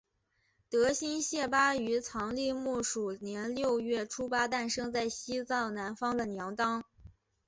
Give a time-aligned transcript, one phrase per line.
[0.67, 6.83] 德新谢巴于藏历木鼠年六月初八诞生在西藏南方的娘当。